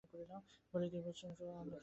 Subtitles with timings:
[0.73, 1.79] বলেই তীব্র চোখে আমার দিকে তাকাল।